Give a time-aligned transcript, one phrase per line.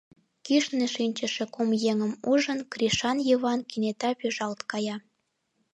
[0.45, 4.97] Кӱшнӧ шинчыше кум еҥым ужын, Кришан Йыван кенета пӱжалт кая.